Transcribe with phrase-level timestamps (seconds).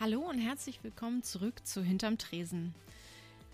[0.00, 2.74] Hallo und herzlich willkommen zurück zu Hinterm Tresen.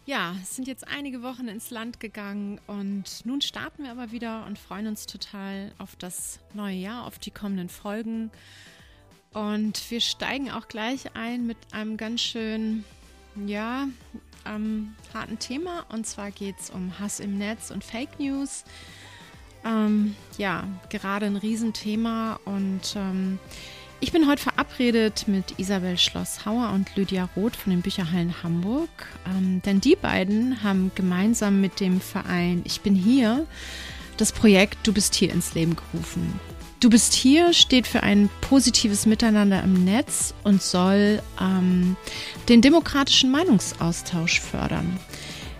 [0.06, 4.46] Ja, es sind jetzt einige Wochen ins Land gegangen und nun starten wir aber wieder
[4.46, 8.30] und freuen uns total auf das neue Jahr, auf die kommenden Folgen.
[9.34, 12.84] Und wir steigen auch gleich ein mit einem ganz schön,
[13.46, 13.88] ja,
[14.46, 15.84] ähm, harten Thema.
[15.90, 18.64] Und zwar geht es um Hass im Netz und Fake News.
[19.62, 23.38] Ähm, ja, gerade ein Riesenthema und ähm,
[24.00, 28.88] ich bin heute verabredet mit Isabel Schlosshauer und Lydia Roth von den Bücherhallen Hamburg,
[29.26, 33.46] ähm, denn die beiden haben gemeinsam mit dem Verein Ich bin hier
[34.16, 36.40] das Projekt Du bist hier ins Leben gerufen.
[36.80, 41.96] Du bist hier steht für ein positives Miteinander im Netz und soll ähm,
[42.48, 44.98] den demokratischen Meinungsaustausch fördern.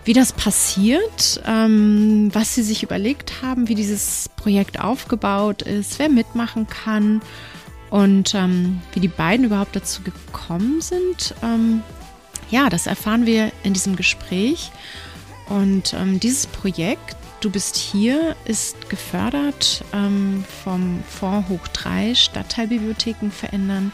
[0.05, 6.09] Wie das passiert, ähm, was sie sich überlegt haben, wie dieses Projekt aufgebaut ist, wer
[6.09, 7.21] mitmachen kann
[7.91, 11.83] und ähm, wie die beiden überhaupt dazu gekommen sind, ähm,
[12.51, 14.71] ja, das erfahren wir in diesem Gespräch.
[15.49, 23.31] Und ähm, dieses Projekt, Du bist hier, ist gefördert ähm, vom Fonds Hoch 3 Stadtteilbibliotheken
[23.31, 23.93] verändern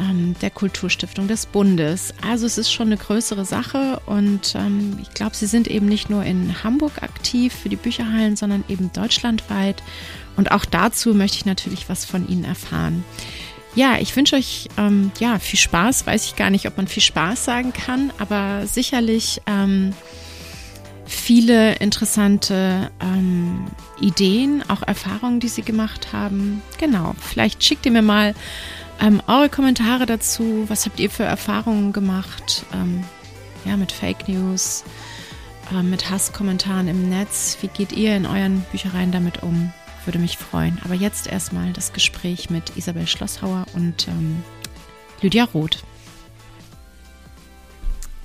[0.00, 2.14] ähm, der Kulturstiftung des Bundes.
[2.26, 6.10] Also es ist schon eine größere Sache und ähm, ich glaube, sie sind eben nicht
[6.10, 9.82] nur in Hamburg aktiv für die Bücherhallen, sondern eben deutschlandweit.
[10.36, 13.04] Und auch dazu möchte ich natürlich was von Ihnen erfahren.
[13.74, 16.06] Ja, ich wünsche euch ähm, ja viel Spaß.
[16.06, 19.92] Weiß ich gar nicht, ob man viel Spaß sagen kann, aber sicherlich ähm,
[21.06, 23.66] viele interessante ähm,
[24.00, 26.62] Ideen, auch Erfahrungen, die sie gemacht haben.
[26.78, 28.34] Genau, vielleicht schickt ihr mir mal
[29.00, 30.64] ähm, eure Kommentare dazu.
[30.68, 32.64] Was habt ihr für Erfahrungen gemacht?
[32.72, 33.04] Ähm,
[33.64, 34.84] ja, mit Fake News,
[35.72, 37.58] äh, mit Hasskommentaren im Netz.
[37.60, 39.72] Wie geht ihr in euren Büchereien damit um?
[40.04, 40.78] Würde mich freuen.
[40.84, 44.42] Aber jetzt erstmal das Gespräch mit Isabel Schlosshauer und ähm,
[45.20, 45.82] Lydia Roth.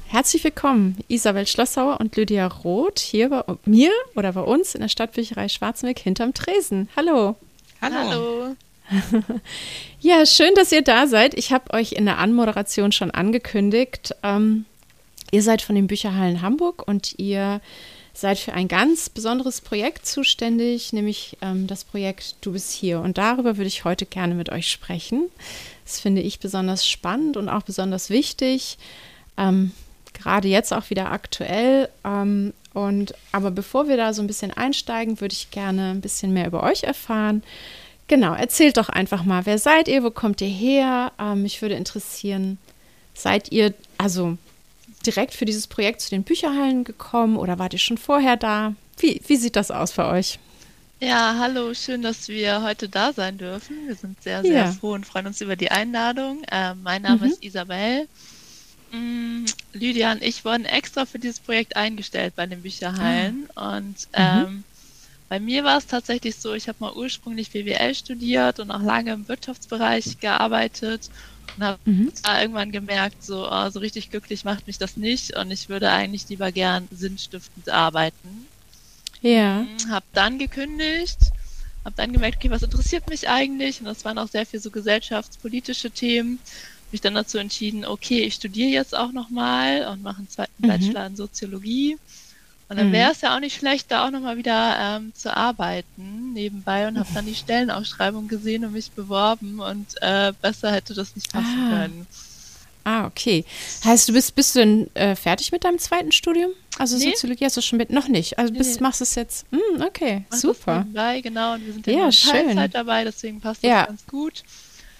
[0.07, 4.87] Herzlich willkommen, Isabel Schlosshauer und Lydia Roth, hier bei mir oder bei uns in der
[4.87, 6.87] Stadtbücherei Schwarzenberg hinterm Tresen.
[6.95, 7.35] Hallo.
[7.81, 7.95] Hallo.
[7.97, 8.55] Hallo.
[9.99, 11.33] ja, schön, dass ihr da seid.
[11.33, 14.15] Ich habe euch in der Anmoderation schon angekündigt.
[14.23, 14.65] Ähm,
[15.31, 17.61] ihr seid von den Bücherhallen Hamburg und ihr
[18.13, 23.01] seid für ein ganz besonderes Projekt zuständig, nämlich ähm, das Projekt Du bist hier.
[23.01, 25.29] Und darüber würde ich heute gerne mit euch sprechen.
[25.83, 28.77] Das finde ich besonders spannend und auch besonders wichtig.
[29.37, 29.71] Ähm,
[30.13, 31.89] gerade jetzt auch wieder aktuell.
[32.05, 36.33] Ähm, und aber bevor wir da so ein bisschen einsteigen, würde ich gerne ein bisschen
[36.33, 37.43] mehr über euch erfahren.
[38.07, 41.11] Genau, erzählt doch einfach mal, wer seid ihr, wo kommt ihr her?
[41.19, 42.59] Ähm, mich würde interessieren,
[43.15, 44.37] seid ihr also
[45.05, 48.75] direkt für dieses Projekt zu den Bücherhallen gekommen oder wart ihr schon vorher da?
[48.97, 50.39] Wie, wie sieht das aus für euch?
[50.99, 53.87] Ja, hallo, schön, dass wir heute da sein dürfen.
[53.87, 54.71] Wir sind sehr, sehr ja.
[54.71, 56.43] froh und freuen uns über die Einladung.
[56.49, 57.31] Äh, mein Name mhm.
[57.31, 58.07] ist Isabel.
[58.91, 63.77] Mm, Lydia und ich wurden extra für dieses Projekt eingestellt bei den Bücherhallen ah.
[63.77, 64.63] und mhm.
[65.27, 69.13] Bei mir war es tatsächlich so, ich habe mal ursprünglich BWL studiert und auch lange
[69.13, 71.09] im Wirtschaftsbereich gearbeitet
[71.57, 72.11] und habe mhm.
[72.39, 76.29] irgendwann gemerkt, so, oh, so richtig glücklich macht mich das nicht und ich würde eigentlich
[76.29, 78.47] lieber gern sinnstiftend arbeiten.
[79.21, 79.61] Ja.
[79.63, 81.17] Mm, habe dann gekündigt,
[81.83, 83.79] habe dann gemerkt, okay, was interessiert mich eigentlich?
[83.79, 86.39] Und das waren auch sehr viel so gesellschaftspolitische Themen.
[86.91, 90.67] Mich dann dazu entschieden, okay, ich studiere jetzt auch nochmal und mache einen zweiten mhm.
[90.67, 91.97] Bachelor in Soziologie
[92.67, 92.93] und dann mhm.
[92.93, 96.97] wäre es ja auch nicht schlecht, da auch nochmal wieder ähm, zu arbeiten nebenbei und
[96.97, 101.67] habe dann die Stellenausschreibung gesehen und mich beworben und äh, besser hätte das nicht passen
[101.67, 101.69] ah.
[101.69, 102.07] können.
[102.87, 103.45] Ah, okay.
[103.83, 106.51] Heißt, du bist, bist du denn äh, fertig mit deinem zweiten Studium?
[106.77, 107.11] Also nee.
[107.11, 108.37] Soziologie hast du schon mit, noch nicht.
[108.37, 108.83] Also bist, nee.
[108.83, 110.77] machst es jetzt, hm, okay, Mach super.
[110.79, 113.85] Nebenbei, genau, und wir sind ja, ja in Teilzeit dabei, deswegen passt das ja.
[113.85, 114.43] ganz gut.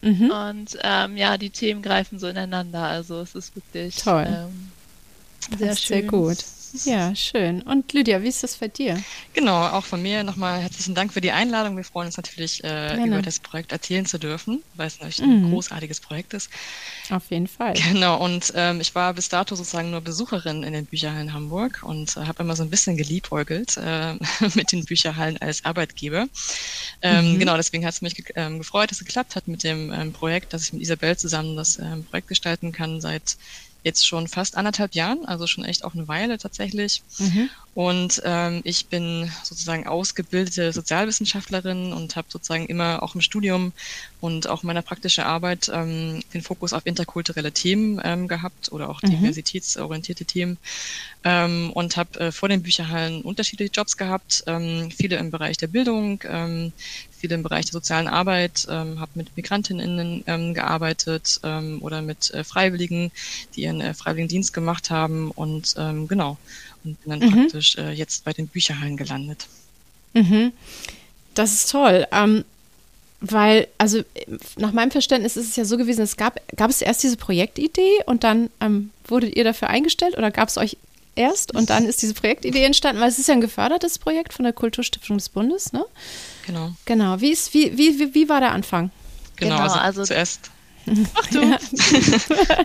[0.02, 0.32] Mhm.
[0.32, 4.26] Und ähm, ja, die Themen greifen so ineinander, also es ist wirklich Toll.
[4.28, 4.72] Ähm,
[5.58, 6.00] sehr schön.
[6.00, 6.38] Sehr gut.
[6.84, 7.62] Ja, schön.
[7.62, 9.02] Und Lydia, wie ist das bei dir?
[9.34, 11.78] Genau, auch von mir nochmal herzlichen Dank für die Einladung.
[11.78, 15.46] Wir freuen uns natürlich, äh, über das Projekt erzählen zu dürfen, weil es natürlich mhm.
[15.46, 16.50] ein großartiges Projekt ist.
[17.10, 17.74] Auf jeden Fall.
[17.74, 22.18] Genau, und ähm, ich war bis dato sozusagen nur Besucherin in den Bücherhallen Hamburg und
[22.18, 24.14] äh, habe immer so ein bisschen geliebäugelt äh,
[24.56, 26.28] mit den Bücherhallen als Arbeitgeber.
[27.02, 27.40] Ähm, mhm.
[27.40, 30.12] Genau, deswegen hat es mich ge ähm, gefreut, dass es geklappt hat mit dem ähm,
[30.12, 33.38] Projekt, dass ich mit Isabel zusammen das ähm, Projekt gestalten kann seit
[33.86, 37.04] jetzt schon fast anderthalb Jahren, also schon echt auch eine Weile tatsächlich.
[37.20, 37.50] Mhm.
[37.76, 43.74] Und ähm, ich bin sozusagen ausgebildete Sozialwissenschaftlerin und habe sozusagen immer auch im Studium
[44.22, 49.02] und auch meiner praktischen Arbeit ähm, den Fokus auf interkulturelle Themen ähm, gehabt oder auch
[49.02, 49.10] mhm.
[49.10, 50.58] diversitätsorientierte Themen
[51.26, 55.68] ähm, und habe äh, vor den Bücherhallen unterschiedliche Jobs gehabt, ähm, viele im Bereich der
[55.68, 56.72] Bildung, ähm,
[57.12, 62.32] viele im Bereich der sozialen Arbeit, ähm, habe mit Migrantinnen ähm, gearbeitet ähm, oder mit
[62.32, 63.12] äh, Freiwilligen,
[63.54, 66.38] die ihren äh, Freiwilligendienst gemacht haben und ähm, genau
[66.86, 67.34] und bin dann mhm.
[67.34, 69.48] praktisch äh, jetzt bei den Bücherhallen gelandet.
[70.14, 70.54] Mhm.
[71.34, 72.08] Das ist toll.
[72.12, 72.46] Ähm,
[73.22, 74.02] weil, also
[74.58, 78.04] nach meinem Verständnis ist es ja so gewesen, es gab, gab es erst diese Projektidee
[78.06, 80.78] und dann ähm, wurdet ihr dafür eingestellt oder gab es euch
[81.16, 84.44] erst und dann ist diese Projektidee entstanden, weil es ist ja ein gefördertes Projekt von
[84.44, 85.86] der Kulturstiftung des Bundes, ne?
[86.46, 86.74] Genau.
[86.86, 87.22] Genau.
[87.22, 88.92] Wie, ist, wie, wie, wie war der Anfang?
[89.38, 90.52] Genau, genau also, also zuerst
[91.14, 91.42] Ach du.
[91.42, 91.58] Ja.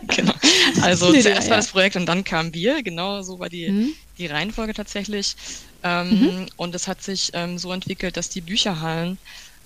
[0.07, 0.35] genau.
[0.83, 2.83] Also Lydia, zuerst war das Projekt und dann kamen wir.
[2.83, 3.93] Genau so war die, mhm.
[4.19, 5.37] die Reihenfolge tatsächlich.
[5.83, 6.47] Ähm, mhm.
[6.57, 9.19] Und es hat sich ähm, so entwickelt, dass die Bücherhallen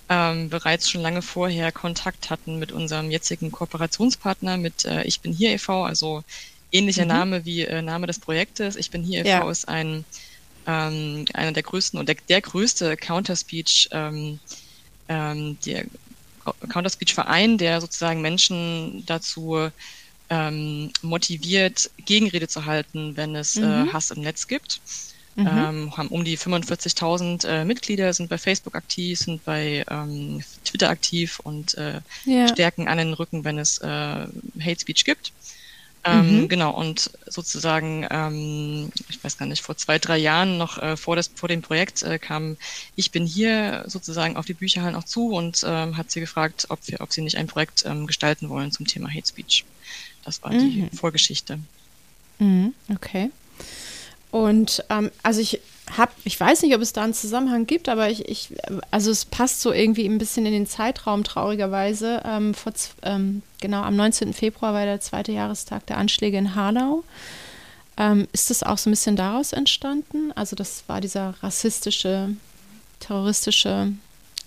[0.07, 5.33] ähm, bereits schon lange vorher Kontakt hatten mit unserem jetzigen Kooperationspartner, mit äh, Ich bin
[5.33, 6.23] hier e.V., also
[6.71, 7.09] ähnlicher mhm.
[7.09, 8.75] Name wie äh, Name des Projektes.
[8.75, 9.29] Ich bin hier e.V.
[9.29, 9.49] Ja.
[9.49, 10.05] ist ein
[10.67, 14.39] ähm, einer der größten und der, der größte Counterspeech ähm,
[15.07, 15.85] ähm, der
[16.69, 19.69] Counterspeech-Verein, der sozusagen Menschen dazu
[20.29, 23.89] ähm, motiviert, Gegenrede zu halten, wenn es äh, mhm.
[23.89, 24.81] äh, Hass im Netz gibt.
[25.35, 25.47] Mhm.
[25.47, 30.89] Ähm, haben um die 45.000 äh, Mitglieder, sind bei Facebook aktiv, sind bei ähm, Twitter
[30.89, 32.47] aktiv und äh, ja.
[32.47, 35.33] stärken an den Rücken, wenn es äh, Hate Speech gibt.
[36.07, 36.47] Ähm, mhm.
[36.47, 41.15] Genau, und sozusagen, ähm, ich weiß gar nicht, vor zwei, drei Jahren noch äh, vor,
[41.15, 42.57] das, vor dem Projekt äh, kam
[42.95, 46.79] Ich bin hier sozusagen auf die Bücherhallen auch zu und ähm, hat sie gefragt, ob,
[46.85, 49.65] wir, ob sie nicht ein Projekt ähm, gestalten wollen zum Thema Hate Speech.
[50.23, 50.59] Das war mhm.
[50.59, 51.57] die Vorgeschichte.
[52.37, 52.75] Mhm.
[52.93, 53.31] Okay.
[54.35, 55.61] Und ähm, also ich
[55.95, 58.49] hab, ich weiß nicht, ob es da einen Zusammenhang gibt, aber ich, ich
[58.91, 62.21] also es passt so irgendwie ein bisschen in den Zeitraum traurigerweise.
[62.25, 62.73] Ähm, vor,
[63.03, 64.33] ähm, genau am 19.
[64.33, 67.05] Februar war der zweite Jahrestag der Anschläge in Hanau.
[67.95, 70.33] Ähm, ist das auch so ein bisschen daraus entstanden?
[70.35, 72.35] Also das war dieser rassistische,
[72.99, 73.93] terroristische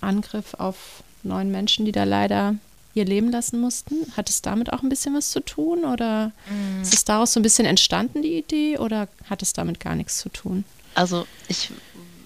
[0.03, 2.57] Angriff auf neun Menschen, die da leider
[2.99, 4.13] ihr Leben lassen mussten.
[4.17, 6.83] Hat es damit auch ein bisschen was zu tun oder mm.
[6.83, 10.19] ist es daraus so ein bisschen entstanden, die Idee, oder hat es damit gar nichts
[10.19, 10.65] zu tun?
[10.95, 11.71] Also ich,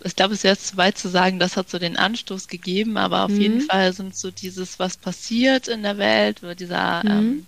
[0.04, 3.24] ich glaube, es wäre zu weit zu sagen, das hat so den Anstoß gegeben, aber
[3.24, 3.40] auf mhm.
[3.40, 7.10] jeden Fall sind so dieses, was passiert in der Welt, dieser mhm.
[7.10, 7.46] ähm,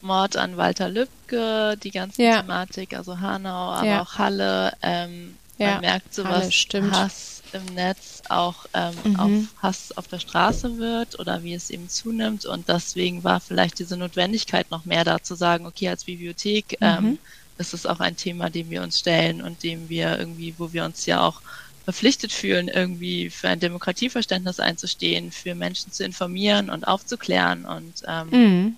[0.00, 2.40] Mord an Walter Lübcke, die ganze ja.
[2.40, 4.02] Thematik, also Hanau, aber ja.
[4.02, 5.72] auch Halle, ähm, ja.
[5.72, 6.50] man merkt sowas,
[6.90, 9.16] Hass im Netz auch ähm, mhm.
[9.16, 9.30] auf
[9.62, 13.96] Hass auf der Straße wird oder wie es eben zunimmt und deswegen war vielleicht diese
[13.96, 17.18] Notwendigkeit noch mehr da zu sagen, okay, als Bibliothek ähm, mhm
[17.58, 20.84] ist es auch ein Thema, dem wir uns stellen und dem wir irgendwie, wo wir
[20.84, 21.40] uns ja auch
[21.84, 28.28] verpflichtet fühlen, irgendwie für ein Demokratieverständnis einzustehen, für Menschen zu informieren und aufzuklären und ähm,
[28.30, 28.76] mhm.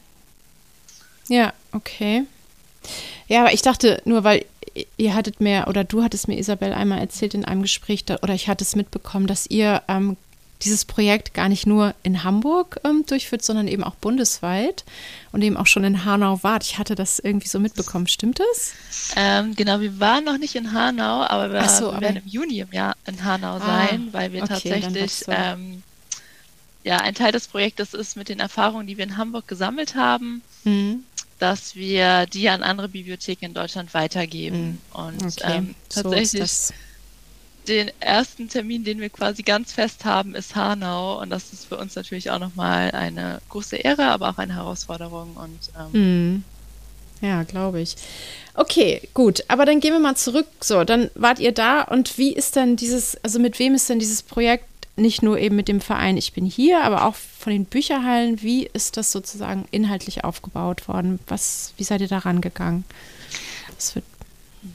[1.29, 2.25] ja, okay.
[3.29, 4.45] Ja, aber ich dachte nur, weil
[4.97, 8.35] ihr hattet mir oder du hattest mir Isabel einmal erzählt in einem Gespräch da, oder
[8.35, 10.17] ich hatte es mitbekommen, dass ihr ähm,
[10.63, 14.85] dieses Projekt gar nicht nur in Hamburg ähm, durchführt, sondern eben auch bundesweit
[15.33, 16.65] und eben auch schon in Hanau wart.
[16.65, 18.07] Ich hatte das irgendwie so mitbekommen.
[18.07, 18.73] Stimmt das?
[19.17, 22.61] Ähm, genau, wir waren noch nicht in Hanau, aber wir, so, wir werden im Juni
[22.61, 25.83] im Jahr in Hanau ah, sein, weil wir okay, tatsächlich ähm,
[26.83, 30.43] ja ein Teil des Projektes ist mit den Erfahrungen, die wir in Hamburg gesammelt haben.
[30.65, 31.05] Mhm
[31.45, 34.81] dass wir die an andere Bibliotheken in Deutschland weitergeben.
[34.95, 34.99] Mhm.
[34.99, 35.57] Und okay.
[35.59, 36.75] ähm, tatsächlich so
[37.69, 41.21] den ersten Termin, den wir quasi ganz fest haben, ist Hanau.
[41.21, 45.37] Und das ist für uns natürlich auch nochmal eine große Ehre, aber auch eine Herausforderung.
[45.37, 46.45] Und ähm, mm.
[47.21, 47.97] ja, glaube ich.
[48.55, 49.45] Okay, gut.
[49.49, 50.47] Aber dann gehen wir mal zurück.
[50.63, 51.83] So, dann wart ihr da.
[51.83, 54.65] Und wie ist denn dieses, also mit wem ist denn dieses Projekt
[54.97, 58.43] nicht nur eben mit dem Verein Ich bin hier, aber auch von den Bücherhallen.
[58.43, 61.19] Wie ist das sozusagen inhaltlich aufgebaut worden?
[61.27, 62.85] Was, wie seid ihr da rangegangen?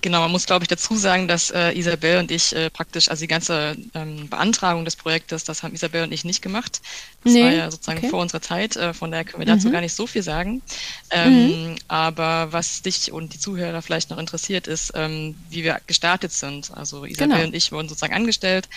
[0.02, 3.22] Genau, man muss, glaube ich, dazu sagen, dass äh, Isabel und ich äh, praktisch, also
[3.22, 6.82] die ganze ähm, Beantragung des Projektes, das haben Isabel und ich nicht gemacht.
[7.24, 8.10] Das nee, war ja sozusagen okay.
[8.10, 9.72] vor unserer Zeit, äh, von daher können wir dazu mhm.
[9.72, 10.62] gar nicht so viel sagen.
[11.10, 11.76] Ähm, mhm.
[11.88, 16.72] Aber was dich und die Zuhörer vielleicht noch interessiert, ist, ähm, wie wir gestartet sind.
[16.76, 17.48] Also Isabel genau.
[17.48, 18.70] und ich wurden sozusagen angestellt.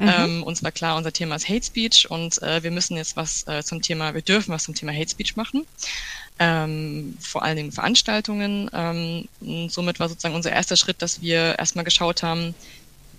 [0.00, 0.08] Mhm.
[0.08, 3.46] Ähm, uns war klar, unser Thema ist Hate Speech und äh, wir müssen jetzt was
[3.46, 5.66] äh, zum Thema, wir dürfen was zum Thema Hate Speech machen
[6.40, 8.70] ähm, vor allen Dingen Veranstaltungen.
[8.72, 12.54] Ähm, somit war sozusagen unser erster Schritt, dass wir erstmal geschaut haben,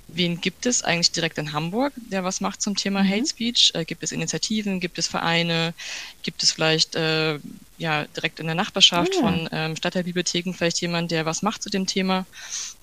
[0.07, 3.09] wen gibt es eigentlich direkt in Hamburg, der was macht zum Thema mhm.
[3.09, 3.71] Hate Speech?
[3.75, 5.75] Äh, gibt es Initiativen, gibt es Vereine,
[6.23, 7.37] gibt es vielleicht äh,
[7.77, 9.21] ja direkt in der Nachbarschaft oh ja.
[9.21, 12.25] von ähm, Stadtteilbibliotheken vielleicht jemand, der was macht zu dem Thema?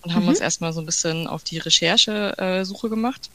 [0.03, 0.29] Und haben mhm.
[0.29, 3.29] uns erstmal so ein bisschen auf die Recherche-Suche äh, gemacht.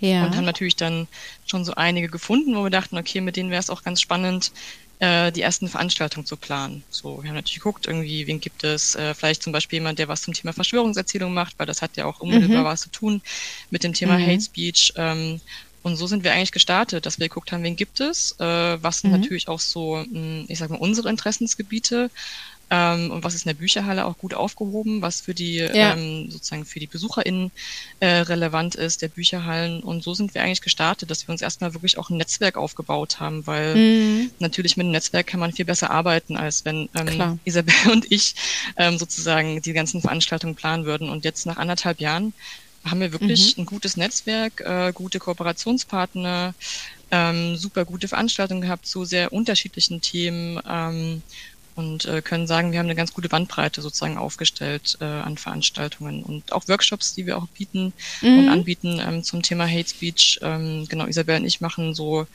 [0.00, 0.24] Ja.
[0.24, 1.08] Und haben natürlich dann
[1.46, 4.52] schon so einige gefunden, wo wir dachten, okay, mit denen wäre es auch ganz spannend,
[5.00, 6.82] äh, die ersten Veranstaltungen zu planen.
[6.90, 10.08] So, wir haben natürlich geguckt, irgendwie, wen gibt es, äh, vielleicht zum Beispiel jemand, der
[10.08, 12.64] was zum Thema Verschwörungserzählung macht, weil das hat ja auch unmittelbar mhm.
[12.64, 13.22] was zu tun
[13.70, 14.26] mit dem Thema mhm.
[14.26, 14.92] Hate Speech.
[14.96, 15.40] Ähm,
[15.82, 19.00] und so sind wir eigentlich gestartet, dass wir geguckt haben, wen gibt es, äh, was
[19.00, 19.20] sind mhm.
[19.20, 22.10] natürlich auch so, hm, ich sag mal, unsere Interessensgebiete,
[22.70, 25.94] ähm, und was ist in der Bücherhalle auch gut aufgehoben, was für die ja.
[25.94, 27.50] ähm, sozusagen für die BesucherInnen
[28.00, 29.82] äh, relevant ist, der Bücherhallen.
[29.82, 33.20] Und so sind wir eigentlich gestartet, dass wir uns erstmal wirklich auch ein Netzwerk aufgebaut
[33.20, 34.30] haben, weil mhm.
[34.38, 38.34] natürlich mit einem Netzwerk kann man viel besser arbeiten, als wenn ähm, Isabel und ich
[38.76, 41.08] ähm, sozusagen die ganzen Veranstaltungen planen würden.
[41.08, 42.34] Und jetzt nach anderthalb Jahren
[42.84, 43.62] haben wir wirklich mhm.
[43.62, 46.54] ein gutes Netzwerk, äh, gute Kooperationspartner,
[47.10, 50.60] ähm, super gute Veranstaltungen gehabt zu sehr unterschiedlichen Themen.
[50.68, 51.22] Ähm,
[51.78, 56.24] und äh, können sagen, wir haben eine ganz gute Bandbreite sozusagen aufgestellt äh, an Veranstaltungen
[56.24, 58.38] und auch Workshops, die wir auch bieten mhm.
[58.40, 60.40] und anbieten ähm, zum Thema Hate Speech.
[60.42, 62.26] Ähm, genau, Isabel und ich machen so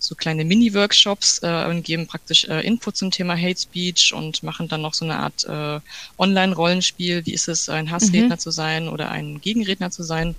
[0.00, 4.66] so kleine Mini-Workshops äh, und geben praktisch äh, Input zum Thema Hate Speech und machen
[4.66, 5.80] dann noch so eine Art äh,
[6.18, 7.26] Online-Rollenspiel.
[7.26, 8.38] Wie ist es, ein Hassredner mhm.
[8.38, 10.34] zu sein oder ein Gegenredner zu sein?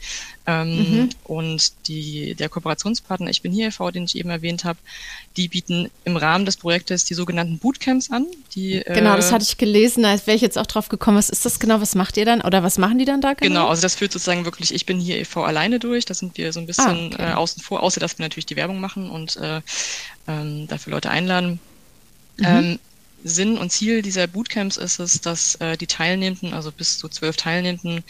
[0.47, 1.09] Ähm, mhm.
[1.23, 4.79] Und die, der Kooperationspartner Ich bin hier e.V., den ich eben erwähnt habe,
[5.37, 8.25] die bieten im Rahmen des Projektes die sogenannten Bootcamps an.
[8.55, 11.17] Die, genau, das äh, hatte ich gelesen, da wäre ich jetzt auch drauf gekommen.
[11.17, 11.79] Was ist das genau?
[11.79, 13.47] Was macht ihr dann oder was machen die dann da genau?
[13.47, 15.43] Genau, also das führt sozusagen wirklich Ich bin hier e.V.
[15.43, 16.05] alleine durch.
[16.05, 17.31] Da sind wir so ein bisschen ah, okay.
[17.31, 19.61] äh, außen vor, außer dass wir natürlich die Werbung machen und äh,
[20.27, 21.59] ähm, dafür Leute einladen.
[22.37, 22.45] Mhm.
[22.45, 22.79] Ähm,
[23.23, 27.37] Sinn und Ziel dieser Bootcamps ist es, dass äh, die Teilnehmenden, also bis zu zwölf
[27.37, 28.03] Teilnehmenden,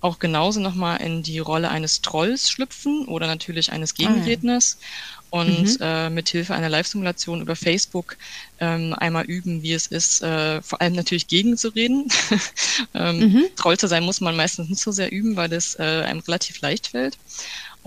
[0.00, 5.17] auch genauso nochmal in die Rolle eines Trolls schlüpfen oder natürlich eines Gegenredners ah, ja.
[5.30, 5.76] Und mhm.
[5.80, 8.16] äh, mit Hilfe einer Live-Simulation über Facebook
[8.60, 12.08] ähm, einmal üben, wie es ist, äh, vor allem natürlich gegenzureden.
[12.94, 13.44] ähm, mhm.
[13.56, 16.60] Troll zu sein muss man meistens nicht so sehr üben, weil das äh, einem relativ
[16.60, 17.16] leicht fällt.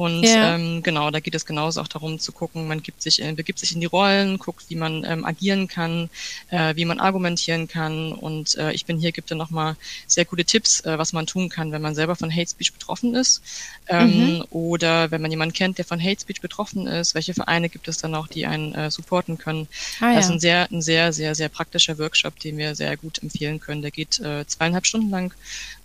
[0.01, 0.55] Und ja.
[0.55, 3.59] ähm, genau, da geht es genauso auch darum zu gucken, man gibt sich, äh, begibt
[3.59, 6.09] sich in die Rollen, guckt, wie man ähm, agieren kann,
[6.49, 8.11] äh, wie man argumentieren kann.
[8.11, 9.75] Und äh, ich bin hier, gibt er nochmal
[10.07, 13.13] sehr gute Tipps, äh, was man tun kann, wenn man selber von Hate Speech betroffen
[13.13, 13.43] ist.
[13.87, 14.45] Ähm, mhm.
[14.49, 17.99] Oder wenn man jemanden kennt, der von Hate Speech betroffen ist, welche Vereine gibt es
[17.99, 19.67] dann auch, die einen äh, supporten können.
[19.99, 20.15] Ah, ja.
[20.15, 23.83] Also ein sehr, ein sehr, sehr, sehr praktischer Workshop, den wir sehr gut empfehlen können.
[23.83, 25.31] Der geht äh, zweieinhalb Stunden lang,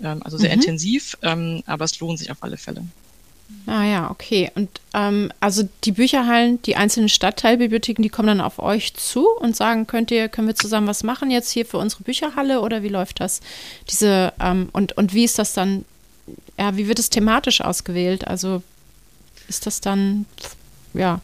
[0.02, 0.62] ähm, also sehr mhm.
[0.62, 2.82] intensiv, ähm, aber es lohnt sich auf alle Fälle.
[3.66, 4.50] Ah ja, okay.
[4.54, 9.56] Und ähm, also die Bücherhallen, die einzelnen Stadtteilbibliotheken, die kommen dann auf euch zu und
[9.56, 12.88] sagen, könnt ihr, können wir zusammen was machen jetzt hier für unsere Bücherhalle oder wie
[12.88, 13.40] läuft das?
[13.90, 15.84] Diese ähm, und und wie ist das dann?
[16.58, 18.26] Ja, wie wird es thematisch ausgewählt?
[18.26, 18.62] Also
[19.48, 20.26] ist das dann
[20.94, 21.20] ja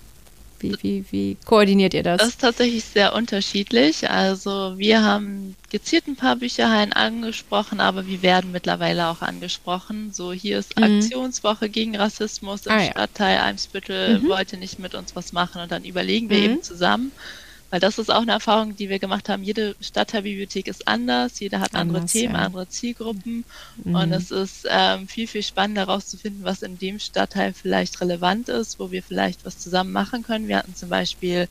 [0.63, 2.19] wie, wie, wie koordiniert ihr das?
[2.19, 4.09] Das ist tatsächlich sehr unterschiedlich.
[4.09, 10.13] Also wir haben gezielt ein paar Bücherhallen angesprochen, aber wir werden mittlerweile auch angesprochen.
[10.13, 10.85] So, hier ist mhm.
[10.85, 14.29] Aktionswoche gegen Rassismus im ah, Stadtteil Eimsbüttel, mhm.
[14.29, 16.45] wollte nicht mit uns was machen und dann überlegen wir mhm.
[16.45, 17.13] eben zusammen,
[17.73, 19.43] weil das ist auch eine Erfahrung, die wir gemacht haben.
[19.43, 22.41] Jede Stadtteilbibliothek ist anders, jeder hat andere anders, Themen, ja.
[22.41, 23.47] andere Zielgruppen.
[23.83, 23.95] Mhm.
[23.95, 28.79] Und es ist ähm, viel, viel spannender herauszufinden, was in dem Stadtteil vielleicht relevant ist,
[28.79, 30.49] wo wir vielleicht was zusammen machen können.
[30.49, 31.49] Wir hatten zum Beispiel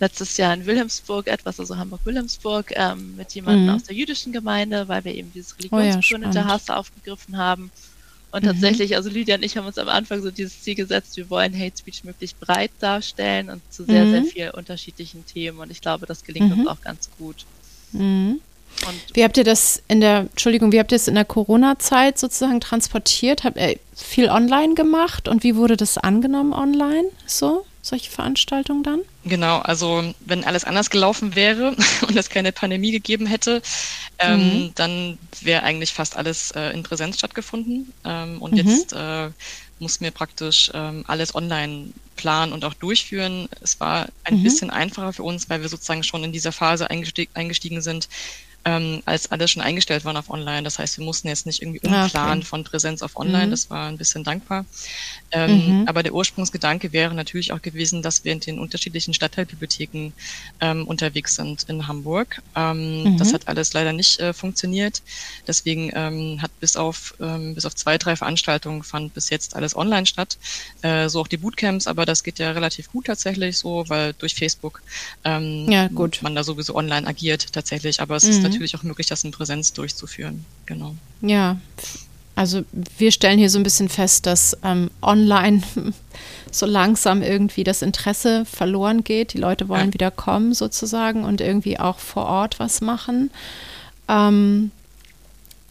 [0.00, 3.74] letztes Jahr in Wilhelmsburg etwas, also Hamburg-Wilhelmsburg, ähm, mit jemandem mhm.
[3.74, 7.70] aus der jüdischen Gemeinde, weil wir eben dieses religionsbegründete oh ja, Hass aufgegriffen haben.
[8.32, 8.48] Und mhm.
[8.48, 11.54] tatsächlich, also Lydia und ich haben uns am Anfang so dieses Ziel gesetzt, wir wollen
[11.54, 14.10] Hate Speech möglichst breit darstellen und zu sehr, mhm.
[14.10, 15.58] sehr vielen unterschiedlichen Themen.
[15.58, 16.68] Und ich glaube, das gelingt uns mhm.
[16.68, 17.44] auch ganz gut.
[17.92, 18.40] Mhm.
[18.86, 22.18] Und wie habt ihr das in der, Entschuldigung, wie habt ihr es in der Corona-Zeit
[22.18, 23.44] sozusagen transportiert?
[23.44, 27.04] Habt ihr viel online gemacht und wie wurde das angenommen online?
[27.26, 29.00] So, solche Veranstaltungen dann?
[29.24, 31.76] Genau, also wenn alles anders gelaufen wäre
[32.08, 33.60] und es keine Pandemie gegeben hätte,
[34.18, 34.72] ähm, mhm.
[34.76, 37.92] dann wäre eigentlich fast alles äh, in Präsenz stattgefunden.
[38.04, 38.58] Ähm, und mhm.
[38.58, 39.30] jetzt äh,
[39.80, 43.48] mussten wir praktisch ähm, alles online planen und auch durchführen.
[43.60, 44.42] Es war ein mhm.
[44.44, 48.08] bisschen einfacher für uns, weil wir sozusagen schon in dieser Phase eingestieg, eingestiegen sind,
[48.64, 50.62] ähm, als alles schon eingestellt waren auf Online.
[50.62, 52.46] Das heißt, wir mussten jetzt nicht irgendwie ah, umplanen okay.
[52.46, 53.46] von Präsenz auf Online.
[53.46, 53.50] Mhm.
[53.50, 54.64] Das war ein bisschen dankbar.
[55.30, 55.88] Ähm, mhm.
[55.88, 60.12] Aber der Ursprungsgedanke wäre natürlich auch gewesen, dass wir in den unterschiedlichen Stadtteilbibliotheken
[60.60, 62.42] ähm, unterwegs sind in Hamburg.
[62.54, 63.18] Ähm, mhm.
[63.18, 65.02] Das hat alles leider nicht äh, funktioniert.
[65.46, 69.76] Deswegen ähm, hat bis auf, ähm, bis auf zwei, drei Veranstaltungen fand bis jetzt alles
[69.76, 70.38] online statt.
[70.82, 74.34] Äh, so auch die Bootcamps, aber das geht ja relativ gut tatsächlich so, weil durch
[74.34, 74.82] Facebook
[75.24, 76.20] ja, gut.
[76.22, 78.00] man da sowieso online agiert tatsächlich.
[78.00, 78.51] Aber es ist mhm.
[78.52, 80.44] Natürlich auch möglich, das in Präsenz durchzuführen.
[80.66, 80.94] Genau.
[81.20, 81.58] Ja,
[82.34, 82.62] also
[82.96, 85.62] wir stellen hier so ein bisschen fest, dass ähm, online
[86.50, 89.34] so langsam irgendwie das Interesse verloren geht.
[89.34, 89.94] Die Leute wollen ja.
[89.94, 93.30] wieder kommen sozusagen und irgendwie auch vor Ort was machen.
[94.08, 94.70] Ähm,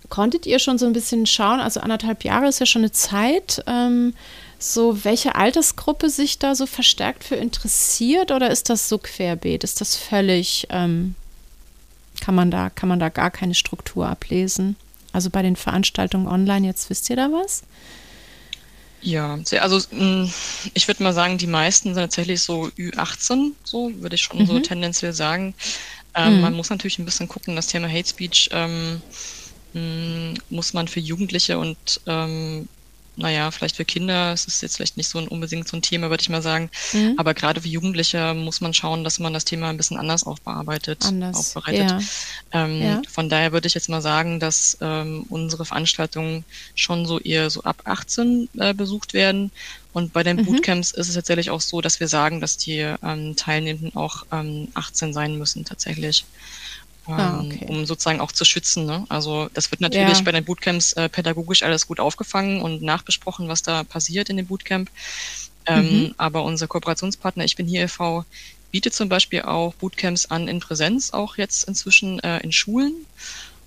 [0.09, 3.63] konntet ihr schon so ein bisschen schauen, also anderthalb Jahre ist ja schon eine Zeit,
[3.65, 4.13] ähm,
[4.59, 9.63] so welche Altersgruppe sich da so verstärkt für interessiert oder ist das so querbeet?
[9.63, 11.15] Ist das völlig, ähm,
[12.21, 14.77] kann man da, kann man da gar keine Struktur ablesen?
[15.11, 17.63] Also bei den Veranstaltungen online, jetzt wisst ihr da was?
[19.01, 20.29] Ja, also mm,
[20.73, 24.45] ich würde mal sagen, die meisten sind tatsächlich so Ü18, so würde ich schon mhm.
[24.45, 25.55] so tendenziell sagen.
[26.13, 26.41] Ähm, mhm.
[26.41, 29.01] Man muss natürlich ein bisschen gucken, das Thema Hate Speech ähm,
[29.73, 32.67] mm, muss man für Jugendliche und ähm,
[33.21, 36.09] naja, vielleicht für Kinder, es ist jetzt vielleicht nicht so ein, unbedingt so ein Thema,
[36.09, 36.69] würde ich mal sagen.
[36.91, 37.13] Mhm.
[37.17, 41.05] Aber gerade für Jugendliche muss man schauen, dass man das Thema ein bisschen anders aufbearbeitet,
[41.05, 41.37] anders.
[41.37, 41.89] aufbereitet.
[41.89, 42.65] Ja.
[42.65, 43.01] Ähm, ja.
[43.09, 46.43] Von daher würde ich jetzt mal sagen, dass ähm, unsere Veranstaltungen
[46.75, 49.51] schon so eher so ab 18 äh, besucht werden.
[49.93, 50.45] Und bei den mhm.
[50.45, 54.69] Bootcamps ist es tatsächlich auch so, dass wir sagen, dass die ähm, Teilnehmenden auch ähm,
[54.73, 56.25] 18 sein müssen tatsächlich
[57.13, 57.65] ah, ähm, okay.
[57.67, 58.85] um sozusagen auch zu schützen.
[58.85, 59.05] Ne?
[59.09, 60.23] Also das wird natürlich ja.
[60.23, 64.47] bei den Bootcamps äh, pädagogisch alles gut aufgefangen und nachbesprochen, was da passiert in dem
[64.47, 64.89] Bootcamp.
[65.65, 66.15] Ähm, mhm.
[66.17, 68.25] Aber unser Kooperationspartner Ich bin hier e.V.
[68.71, 73.05] bietet zum Beispiel auch Bootcamps an in Präsenz, auch jetzt inzwischen äh, in Schulen.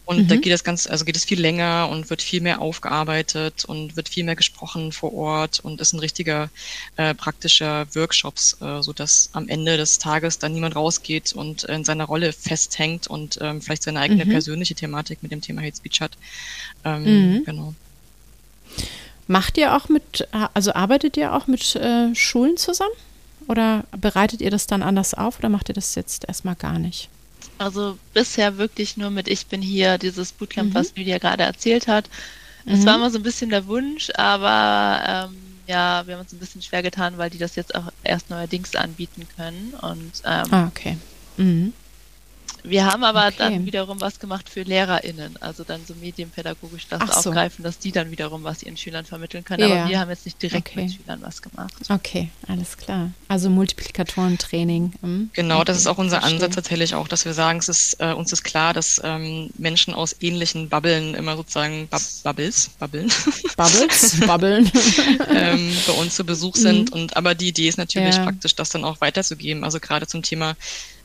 [0.06, 0.28] Und mhm.
[0.28, 3.96] da geht das ganz, also geht es viel länger und wird viel mehr aufgearbeitet und
[3.96, 6.50] wird viel mehr gesprochen vor Ort und ist ein richtiger
[6.96, 11.84] äh, praktischer Workshops, äh, so dass am Ende des Tages dann niemand rausgeht und in
[11.84, 14.30] seiner Rolle festhängt und ähm, vielleicht seine eigene mhm.
[14.30, 16.12] persönliche Thematik mit dem Thema Hate Speech hat.
[16.84, 17.04] Ähm,
[17.37, 17.44] mhm.
[17.44, 17.75] Genau.
[19.26, 22.92] Macht ihr auch mit, also arbeitet ihr auch mit äh, Schulen zusammen?
[23.46, 27.08] Oder bereitet ihr das dann anders auf oder macht ihr das jetzt erstmal gar nicht?
[27.64, 30.75] Also bisher wirklich nur mit Ich bin hier, dieses Bootcamp, mhm.
[30.75, 32.11] was Lydia gerade erzählt hat.
[32.66, 32.87] Es mhm.
[32.87, 36.61] war immer so ein bisschen der Wunsch, aber ähm, ja, wir haben uns ein bisschen
[36.61, 39.72] schwer getan, weil die das jetzt auch erst neuerdings anbieten können.
[39.81, 40.98] Und ähm, ah, okay.
[41.38, 41.72] Mhm.
[42.66, 43.35] Wir haben aber okay.
[43.38, 47.29] dann wiederum was gemacht für LehrerInnen, also dann so medienpädagogisch das so.
[47.29, 49.68] aufgreifen, dass die dann wiederum was ihren Schülern vermitteln können.
[49.68, 49.83] Ja.
[49.83, 50.85] Aber wir haben jetzt nicht direkt okay.
[50.85, 51.74] mit Schülern was gemacht.
[51.90, 53.11] Okay, alles klar.
[53.29, 54.94] Also Multiplikatorentraining.
[55.03, 55.31] Hm?
[55.35, 55.64] Genau, okay.
[55.66, 56.37] das ist auch unser Verstehe.
[56.37, 59.92] Ansatz tatsächlich auch, dass wir sagen, es ist, äh, uns ist klar, dass ähm, Menschen
[59.92, 63.12] aus ähnlichen Bubblen immer sozusagen Bub Bubbles, Bubbeln.
[63.59, 64.72] Bubbles, Bubbeln.
[65.29, 66.90] ähm, bei uns zu Besuch sind.
[66.90, 67.00] Mhm.
[67.00, 68.24] Und aber die Idee ist natürlich ja.
[68.24, 69.64] praktisch, das dann auch weiterzugeben.
[69.64, 70.57] Also gerade zum Thema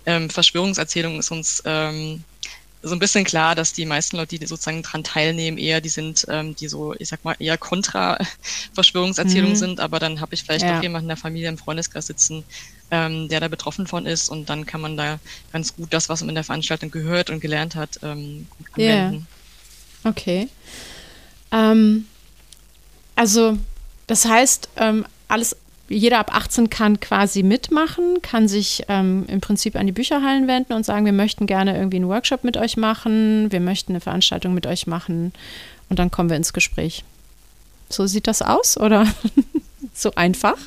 [0.05, 2.23] ähm, Verschwörungserzählung ist uns ähm,
[2.81, 6.25] so ein bisschen klar, dass die meisten Leute, die sozusagen dran teilnehmen, eher die sind,
[6.29, 8.17] ähm, die so, ich sag mal, eher kontra
[8.73, 9.55] Verschwörungserzählung mhm.
[9.55, 10.77] sind, aber dann habe ich vielleicht ja.
[10.77, 12.43] auch jemanden in der Familie im Freundeskreis sitzen,
[12.89, 15.19] ähm, der da betroffen von ist und dann kann man da
[15.51, 19.27] ganz gut das, was man in der Veranstaltung gehört und gelernt hat, ähm, anwenden.
[20.05, 20.11] Yeah.
[20.11, 20.47] Okay.
[21.51, 22.07] Ähm,
[23.15, 23.57] also
[24.07, 25.55] das heißt, ähm, alles
[25.89, 30.73] jeder ab 18 kann quasi mitmachen, kann sich ähm, im Prinzip an die Bücherhallen wenden
[30.73, 34.53] und sagen, wir möchten gerne irgendwie einen Workshop mit euch machen, wir möchten eine Veranstaltung
[34.53, 35.33] mit euch machen
[35.89, 37.03] und dann kommen wir ins Gespräch.
[37.89, 39.07] So sieht das aus oder
[39.93, 40.57] so einfach?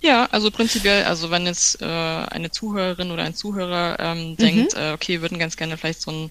[0.00, 4.36] Ja, also prinzipiell, also wenn jetzt äh, eine Zuhörerin oder ein Zuhörer ähm, mhm.
[4.36, 6.30] denkt, äh, okay, würden ganz gerne vielleicht so ein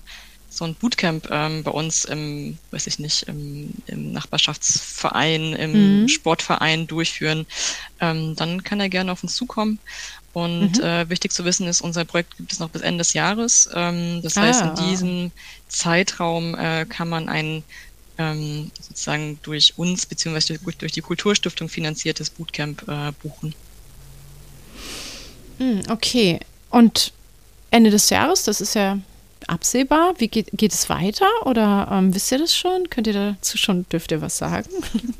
[0.53, 6.07] so ein Bootcamp ähm, bei uns im, weiß ich nicht, im, im Nachbarschaftsverein, im mhm.
[6.07, 7.47] Sportverein durchführen,
[7.99, 9.79] ähm, dann kann er gerne auf uns zukommen.
[10.33, 10.83] Und mhm.
[10.83, 13.69] äh, wichtig zu wissen ist, unser Projekt gibt es noch bis Ende des Jahres.
[13.73, 14.41] Ähm, das ah.
[14.41, 15.31] heißt, in diesem
[15.67, 17.63] Zeitraum äh, kann man ein
[18.19, 23.55] ähm, sozusagen durch uns beziehungsweise durch, durch die Kulturstiftung finanziertes Bootcamp äh, buchen.
[25.57, 26.39] Hm, okay.
[26.69, 27.11] Und
[27.71, 28.99] Ende des Jahres, das ist ja
[29.47, 30.13] absehbar?
[30.17, 32.89] Wie geht, geht es weiter oder ähm, wisst ihr das schon?
[32.89, 34.69] Könnt ihr dazu schon, dürft ihr was sagen?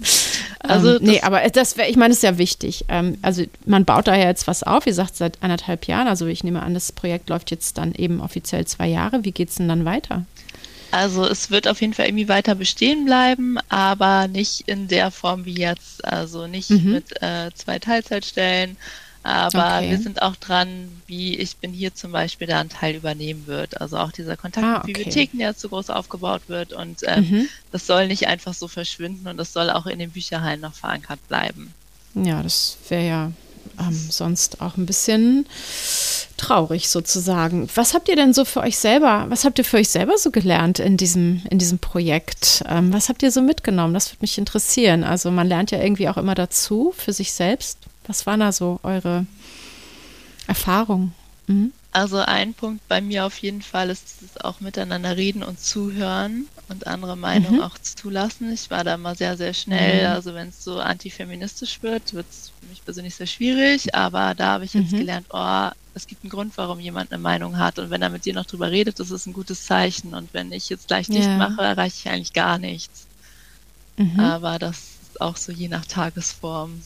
[0.60, 2.86] also ähm, nee, aber das wäre, ich meine, das ist ja wichtig.
[2.88, 6.26] Ähm, also man baut da ja jetzt was auf, ihr sagt seit anderthalb Jahren, also
[6.28, 9.24] ich nehme an, das Projekt läuft jetzt dann eben offiziell zwei Jahre.
[9.24, 10.26] Wie geht es denn dann weiter?
[10.94, 15.46] Also es wird auf jeden Fall irgendwie weiter bestehen bleiben, aber nicht in der Form
[15.46, 16.06] wie jetzt.
[16.06, 16.92] Also nicht mhm.
[16.92, 18.78] mit äh, zwei Teilzeitstellen,
[19.24, 19.92] Aber okay.
[19.92, 23.80] wir sind auch dran, wie ich bin hier zum Beispiel da einen Teil übernehmen wird.
[23.80, 26.74] Also auch dieser Kontakt ah, mit Bibliotheken, der jetzt so groß aufgebaut wird.
[26.74, 27.50] Und ähm, mhm.
[27.72, 31.26] das soll nicht einfach so verschwinden und das soll auch in den Bücherhallen noch verankert
[31.30, 31.74] bleiben.
[32.16, 33.32] Ja, das wäre ja
[33.80, 35.48] ähm, sonst auch ein bisschen
[36.36, 37.70] traurig sozusagen.
[37.76, 40.32] Was habt ihr denn so für euch selber, was habt ihr für euch selber so
[40.32, 42.64] gelernt in diesem, in diesem Projekt?
[42.68, 43.94] Ähm, was habt ihr so mitgenommen?
[43.94, 45.06] Das würde mich interessieren.
[45.06, 47.78] Also man lernt ja irgendwie auch immer dazu für sich selbst.
[48.06, 49.26] Was waren da so eure
[50.48, 51.14] Erfahrungen?
[51.48, 51.72] Mhm.
[51.92, 56.48] Also ein Punkt bei mir auf jeden Fall ist es auch miteinander reden und zuhören
[56.68, 57.62] und andere Meinungen mhm.
[57.62, 58.52] auch zulassen.
[58.52, 60.08] Ich war da immer sehr, sehr schnell.
[60.08, 60.14] Mhm.
[60.14, 63.94] Also wenn es so antifeministisch wird, wird es für mich persönlich sehr schwierig.
[63.94, 64.98] Aber da habe ich jetzt mhm.
[64.98, 67.78] gelernt, oh, es gibt einen Grund, warum jemand eine Meinung hat.
[67.78, 70.16] Und wenn er mit dir noch drüber redet, das ist ein gutes Zeichen.
[70.16, 73.06] Und wenn ich jetzt gleich nicht mache, erreiche ich eigentlich gar nichts.
[73.98, 74.20] Mhm.
[74.20, 76.72] Aber das auch so je nach Tagesform.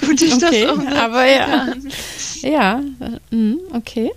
[0.00, 1.46] Gut, ich okay, das auch aber ja.
[1.46, 1.92] Kann.
[2.40, 2.82] Ja,
[3.30, 4.10] mhm, okay.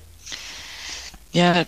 [1.31, 1.65] Ja,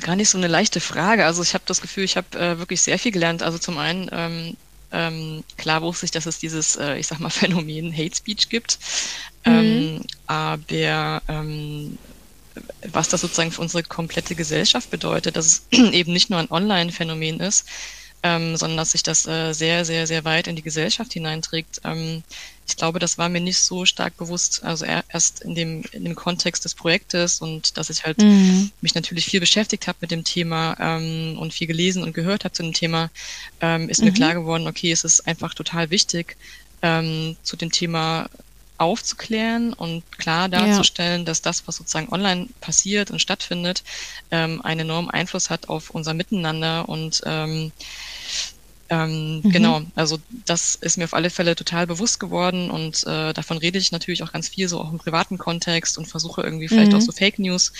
[0.00, 1.24] gar nicht so eine leichte Frage.
[1.26, 3.42] Also ich habe das Gefühl, ich habe äh, wirklich sehr viel gelernt.
[3.42, 4.56] Also zum einen ähm,
[4.92, 8.78] ähm, klar wusste ich, dass es dieses, äh, ich sag mal, Phänomen Hate Speech gibt.
[9.44, 9.52] Mhm.
[9.52, 11.98] Ähm, aber ähm,
[12.90, 17.40] was das sozusagen für unsere komplette Gesellschaft bedeutet, dass es eben nicht nur ein Online-Phänomen
[17.40, 17.66] ist,
[18.22, 21.80] ähm, sondern dass sich das äh, sehr, sehr, sehr weit in die Gesellschaft hineinträgt.
[21.84, 22.22] Ähm,
[22.66, 26.14] ich glaube, das war mir nicht so stark bewusst, also erst in dem, in dem
[26.14, 28.70] Kontext des Projektes und dass ich halt mhm.
[28.80, 32.52] mich natürlich viel beschäftigt habe mit dem Thema ähm, und viel gelesen und gehört habe
[32.52, 33.10] zu dem Thema,
[33.60, 34.06] ähm, ist mhm.
[34.06, 36.36] mir klar geworden, okay, es ist einfach total wichtig,
[36.82, 38.28] ähm, zu dem Thema
[38.78, 41.24] aufzuklären und klar darzustellen, ja.
[41.26, 43.84] dass das, was sozusagen online passiert und stattfindet,
[44.30, 47.70] ähm, einen enormen Einfluss hat auf unser Miteinander und ähm,
[48.92, 49.50] ähm, mhm.
[49.50, 53.78] Genau, also das ist mir auf alle Fälle total bewusst geworden und äh, davon rede
[53.78, 56.98] ich natürlich auch ganz viel so auch im privaten Kontext und versuche irgendwie vielleicht mhm.
[56.98, 57.72] auch so Fake News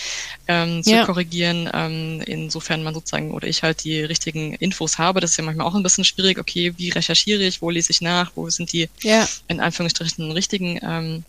[0.47, 1.05] ähm, zu ja.
[1.05, 5.19] korrigieren, ähm, insofern man sozusagen oder ich halt die richtigen Infos habe.
[5.19, 6.39] Das ist ja manchmal auch ein bisschen schwierig.
[6.39, 9.27] Okay, wie recherchiere ich, wo lese ich nach, wo sind die ja.
[9.47, 11.23] in Anführungsstrichen richtigen ähm,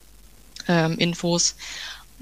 [0.66, 1.56] ähm, Infos.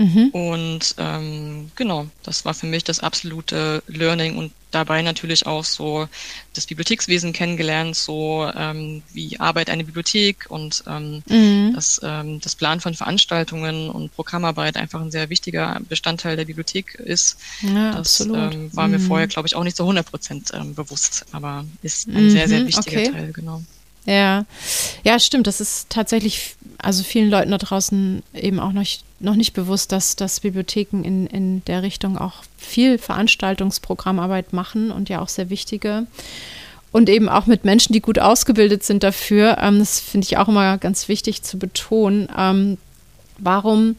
[0.02, 0.28] Mhm.
[0.32, 6.08] Und ähm, genau, das war für mich das absolute Learning und dabei natürlich auch so
[6.54, 11.74] das Bibliothekswesen kennengelernt, so ähm, wie arbeitet eine Bibliothek und ähm, mhm.
[11.74, 16.96] dass ähm, das Plan von Veranstaltungen und Programmarbeit einfach ein sehr wichtiger Bestandteil der Bibliothek
[16.96, 17.38] ist.
[17.60, 18.94] Ja, das ähm, war mhm.
[18.94, 22.48] mir vorher, glaube ich, auch nicht so 100 Prozent ähm, bewusst, aber ist ein sehr,
[22.48, 23.12] sehr mhm, wichtiger okay.
[23.12, 23.62] Teil, genau.
[24.04, 24.44] Ja,
[25.04, 25.46] ja, stimmt.
[25.46, 28.86] Das ist tatsächlich, also vielen Leuten da draußen eben auch noch,
[29.20, 35.08] noch nicht bewusst, dass, dass Bibliotheken in, in der Richtung auch viel Veranstaltungsprogrammarbeit machen und
[35.08, 36.06] ja auch sehr wichtige.
[36.90, 39.58] Und eben auch mit Menschen, die gut ausgebildet sind dafür.
[39.60, 42.28] Ähm, das finde ich auch immer ganz wichtig zu betonen.
[42.36, 42.78] Ähm,
[43.38, 43.96] warum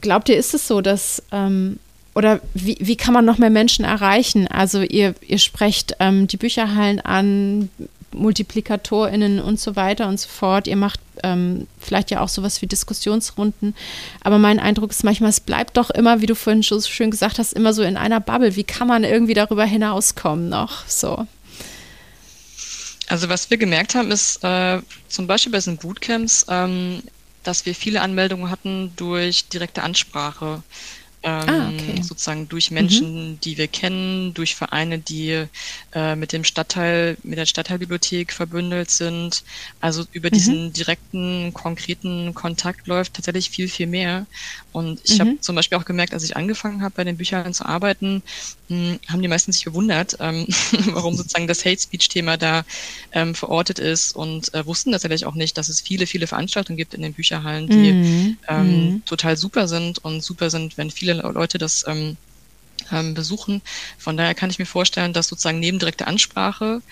[0.00, 1.78] glaubt ihr, ist es so, dass ähm,
[2.16, 4.48] oder wie, wie kann man noch mehr Menschen erreichen?
[4.48, 7.68] Also ihr, ihr sprecht ähm, die Bücherhallen an,
[8.16, 10.66] MultiplikatorInnen und so weiter und so fort.
[10.66, 13.74] Ihr macht ähm, vielleicht ja auch sowas wie Diskussionsrunden.
[14.22, 17.10] Aber mein Eindruck ist manchmal, es bleibt doch immer, wie du vorhin schon so schön
[17.10, 18.56] gesagt hast, immer so in einer Bubble.
[18.56, 20.86] Wie kann man irgendwie darüber hinauskommen noch?
[20.86, 21.26] So.
[23.08, 27.02] Also was wir gemerkt haben, ist äh, zum Beispiel bei diesen Bootcamps, ähm,
[27.44, 30.62] dass wir viele Anmeldungen hatten durch direkte Ansprache.
[31.26, 32.02] Ah, ähm, ah, okay.
[32.02, 33.40] sozusagen durch Menschen, mhm.
[33.40, 35.46] die wir kennen, durch Vereine, die
[35.92, 39.42] äh, mit dem Stadtteil, mit der Stadtteilbibliothek verbündelt sind.
[39.80, 40.34] Also über mhm.
[40.34, 44.26] diesen direkten, konkreten Kontakt läuft tatsächlich viel, viel mehr.
[44.70, 45.20] Und ich mhm.
[45.20, 48.22] habe zum Beispiel auch gemerkt, als ich angefangen habe, bei den Büchern zu arbeiten,
[48.68, 50.46] mh, hm, haben die meisten sich gewundert, ähm,
[50.92, 52.64] warum sozusagen das Hate Speech-Thema da
[53.10, 56.94] ähm, verortet ist und äh, wussten tatsächlich auch nicht, dass es viele, viele Veranstaltungen gibt
[56.94, 58.38] in den Bücherhallen, die mhm.
[58.46, 59.04] ähm, mhm.
[59.06, 62.16] total super sind und super sind, wenn viele Leute das ähm,
[62.92, 63.62] ähm, besuchen.
[63.98, 66.82] Von daher kann ich mir vorstellen, dass sozusagen neben direkter Ansprache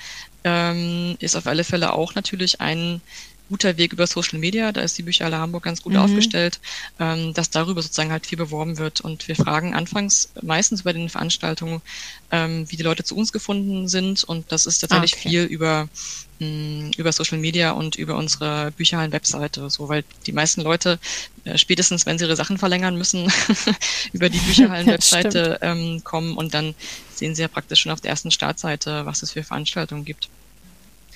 [0.44, 3.00] ähm, ist auf alle Fälle auch natürlich ein
[3.48, 5.98] guter Weg über Social Media, da ist die Bücherhalle Hamburg ganz gut mhm.
[5.98, 6.60] aufgestellt,
[6.98, 9.00] ähm, dass darüber sozusagen halt viel beworben wird.
[9.00, 11.82] Und wir fragen anfangs meistens bei den Veranstaltungen,
[12.30, 14.24] ähm, wie die Leute zu uns gefunden sind.
[14.24, 15.28] Und das ist tatsächlich okay.
[15.28, 15.88] viel über,
[16.38, 20.98] mh, mm, über Social Media und über unsere Bücherhallen-Webseite, so, weil die meisten Leute,
[21.44, 23.30] äh, spätestens wenn sie ihre Sachen verlängern müssen,
[24.12, 26.74] über die Bücherhallen-Webseite ähm, kommen und dann
[27.14, 30.28] sehen sie ja praktisch schon auf der ersten Startseite, was es für Veranstaltungen gibt.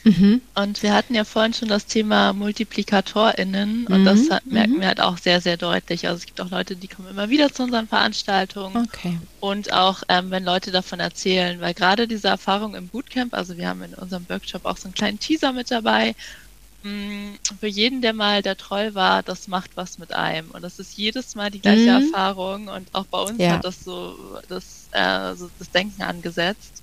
[0.04, 0.40] Mhm.
[0.54, 4.04] Und wir hatten ja vorhin schon das Thema MultiplikatorInnen und mhm.
[4.04, 4.80] das merken mhm.
[4.80, 6.06] wir halt auch sehr, sehr deutlich.
[6.06, 9.18] Also es gibt auch Leute, die kommen immer wieder zu unseren Veranstaltungen okay.
[9.40, 13.68] und auch ähm, wenn Leute davon erzählen, weil gerade diese Erfahrung im Bootcamp, also wir
[13.68, 16.14] haben in unserem Workshop auch so einen kleinen Teaser mit dabei,
[16.84, 20.50] mm, für jeden, der mal der Troll war, das macht was mit einem.
[20.52, 22.06] Und das ist jedes Mal die gleiche mhm.
[22.06, 22.68] Erfahrung.
[22.68, 23.52] Und auch bei uns ja.
[23.52, 24.16] hat das so
[24.48, 26.82] das, äh, so das Denken angesetzt.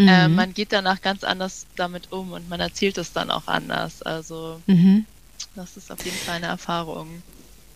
[0.00, 0.08] Äh, mhm.
[0.08, 4.02] Äh, man geht danach ganz anders damit um und man erzählt es dann auch anders.
[4.02, 5.04] Also mhm.
[5.54, 7.22] das ist auf jeden Fall eine Erfahrung.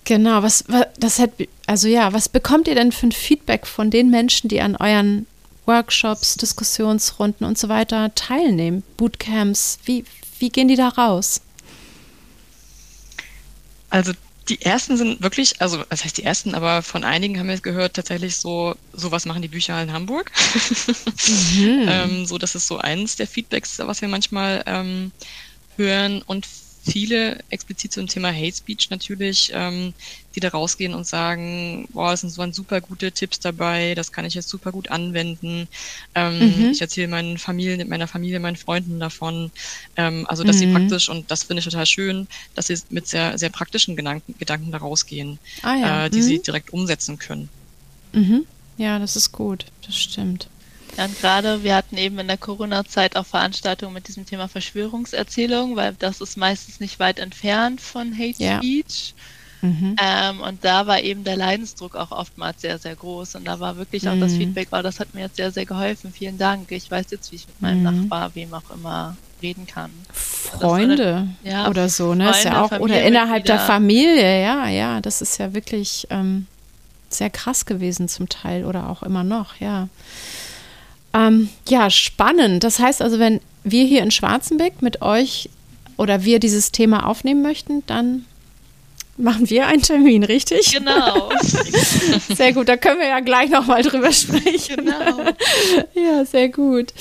[0.04, 1.30] Genau, was, was das hat,
[1.66, 5.26] also ja, was bekommt ihr denn für ein Feedback von den Menschen, die an euren
[5.66, 9.78] Workshops, Diskussionsrunden und so weiter teilnehmen, Bootcamps?
[9.84, 10.04] Wie,
[10.38, 11.40] wie gehen die da raus?
[13.88, 14.12] Also
[14.48, 17.94] die ersten sind wirklich, also was heißt die ersten, aber von einigen haben wir gehört,
[17.94, 20.30] tatsächlich so, sowas machen die Bücher in Hamburg.
[21.54, 21.87] Mhm.
[21.88, 25.12] ähm, so, das ist so eins der Feedbacks, was wir manchmal ähm,
[25.76, 26.22] hören.
[26.22, 29.94] Und viele explizit zum Thema Hate Speech natürlich, ähm,
[30.35, 34.25] die da rausgehen und sagen, boah, es sind so super gute Tipps dabei, das kann
[34.25, 35.68] ich jetzt super gut anwenden.
[36.14, 36.70] Ähm, mhm.
[36.70, 39.51] Ich erzähle meinen Familien, meiner Familie, meinen Freunden davon.
[39.97, 40.61] Ähm, also, dass mhm.
[40.61, 44.35] sie praktisch, und das finde ich total schön, dass sie mit sehr, sehr praktischen Gedanken,
[44.38, 46.07] Gedanken da rausgehen, ah, ja.
[46.07, 46.23] äh, die mhm.
[46.23, 47.49] sie direkt umsetzen können.
[48.12, 48.47] Mhm.
[48.77, 50.49] Ja, das ist gut, das stimmt.
[50.97, 55.77] Ja, und gerade wir hatten eben in der Corona-Zeit auch Veranstaltungen mit diesem Thema Verschwörungserzählung,
[55.77, 58.59] weil das ist meistens nicht weit entfernt von Hate ja.
[58.59, 59.14] Speech.
[59.64, 59.96] Mhm.
[59.98, 63.37] Ähm, und da war eben der Leidensdruck auch oftmals sehr, sehr groß.
[63.37, 64.20] Und da war wirklich auch mhm.
[64.20, 66.12] das Feedback, oh, das hat mir jetzt sehr, sehr geholfen.
[66.12, 66.70] Vielen Dank.
[66.70, 68.09] Ich weiß jetzt, wie ich mit meinem mhm.
[68.09, 69.90] Nachbar, wem auch immer, reden kann.
[70.12, 72.24] Freunde eine, ja, oder so, ne?
[72.24, 75.00] Freunde, ist ja auch, oder innerhalb der Familie, ja, ja.
[75.00, 76.46] Das ist ja wirklich ähm,
[77.09, 79.88] sehr krass gewesen zum Teil oder auch immer noch, ja.
[81.14, 82.64] Ähm, ja, spannend.
[82.64, 85.48] Das heißt also, wenn wir hier in Schwarzenbeck mit euch
[85.96, 88.27] oder wir dieses Thema aufnehmen möchten, dann
[89.16, 90.72] machen wir einen Termin, richtig?
[90.72, 91.31] Genau.
[92.35, 94.77] sehr gut, da können wir ja gleich nochmal drüber sprechen.
[94.77, 95.24] Genau.
[95.94, 96.92] ja, sehr gut.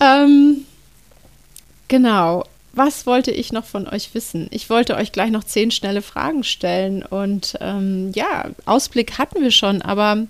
[0.00, 0.64] Ähm,
[1.88, 2.44] genau.
[2.76, 4.48] Was wollte ich noch von euch wissen?
[4.50, 9.52] Ich wollte euch gleich noch zehn schnelle Fragen stellen und ähm, ja, Ausblick hatten wir
[9.52, 10.26] schon, aber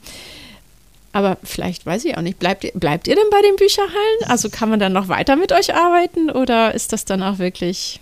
[1.15, 4.25] aber vielleicht weiß ich auch nicht, bleibt ihr, bleibt ihr denn bei den Bücherhallen?
[4.27, 8.01] Also kann man dann noch weiter mit euch arbeiten oder ist das dann auch wirklich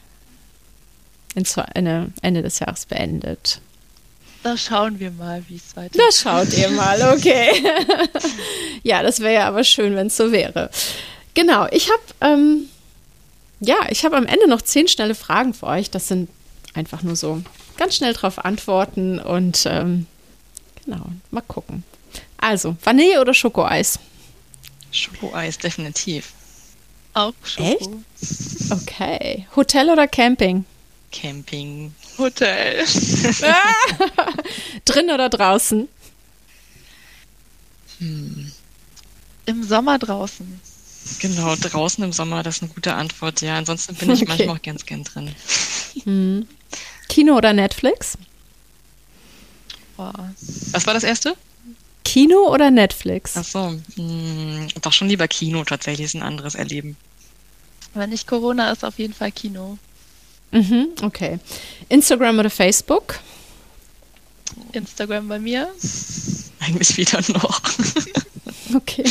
[1.35, 3.61] Ende, des Jahres beendet?
[4.43, 6.01] Da schauen wir mal, wie es weitergeht.
[6.01, 7.51] Da schaut ihr mal, okay.
[8.83, 10.71] ja, das wäre ja aber schön, wenn es so wäre.
[11.35, 12.69] Genau, ich habe ähm,
[13.65, 15.89] ja, ich habe am Ende noch zehn schnelle Fragen für euch.
[15.89, 16.29] Das sind
[16.75, 17.43] einfach nur so
[17.77, 20.07] ganz schnell drauf antworten und ähm,
[20.85, 21.85] genau, mal gucken.
[22.39, 24.01] Also, Vanille oder Schokoeis?
[24.91, 26.33] Schokoeis, definitiv.
[27.15, 28.03] Auch Schoko.
[28.21, 28.73] Echt?
[28.73, 29.47] Okay.
[29.55, 30.65] Hotel oder Camping?
[31.13, 31.95] Camping.
[32.19, 32.85] Hotel.
[34.85, 35.89] Drin oder draußen?
[37.99, 38.53] Hm.
[39.47, 40.61] Im Sommer draußen.
[41.19, 43.41] Genau, draußen im Sommer, das ist eine gute Antwort.
[43.41, 44.29] Ja, ansonsten bin ich okay.
[44.29, 45.35] manchmal auch ganz gern drin.
[46.05, 46.47] Hm.
[47.09, 48.17] Kino oder Netflix?
[49.97, 50.33] Boah.
[50.71, 51.37] Was war das erste?
[52.05, 53.37] Kino oder Netflix?
[53.37, 56.97] Ach so, hm, doch schon lieber Kino tatsächlich, ist ein anderes Erleben.
[57.95, 59.79] Wenn nicht Corona ist, auf jeden Fall Kino.
[60.53, 61.39] Mhm, okay.
[61.89, 63.19] Instagram oder Facebook?
[64.73, 65.73] Instagram bei mir.
[66.61, 67.61] Eigentlich wieder noch.
[68.75, 69.05] okay.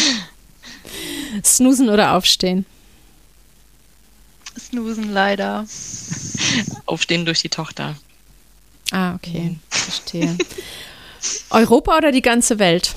[1.43, 2.65] Snoosen oder aufstehen?
[4.57, 5.65] Snoosen leider.
[6.85, 7.95] Aufstehen durch die Tochter.
[8.91, 9.41] Ah, okay.
[9.41, 9.59] Mhm.
[9.69, 10.37] Verstehe.
[11.49, 12.93] Europa oder die ganze Welt?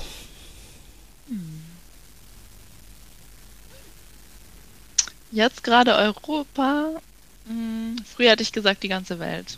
[5.31, 7.01] Jetzt gerade Europa.
[7.47, 9.57] Hm, früher hatte ich gesagt die ganze Welt.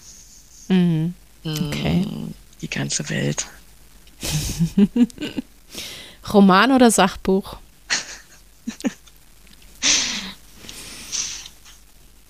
[0.67, 1.13] Mhm.
[1.43, 2.05] Okay.
[2.61, 3.45] Die ganze Welt.
[6.33, 7.57] Roman oder Sachbuch?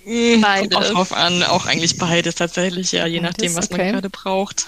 [0.07, 0.69] Beides.
[0.71, 3.83] Kommt auch drauf an, auch eigentlich beides tatsächlich, ja, je nachdem, was okay.
[3.83, 4.65] man gerade braucht.